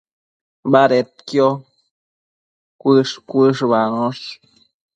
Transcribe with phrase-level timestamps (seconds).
[0.73, 1.47] Badedquio
[2.81, 4.25] cuësh-cuëshbanosh